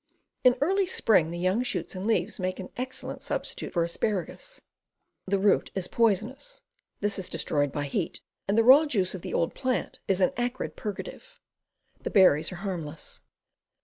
[0.43, 4.59] In early spring the young shoots and leaves make an ex cellent substitute for asparagus.
[5.27, 6.63] The root is poisonous
[7.01, 10.31] (this is destroyed by heat), and the raw juice of the old plant is an
[10.37, 11.39] acrid purgative.
[12.01, 13.21] The berries are harmless.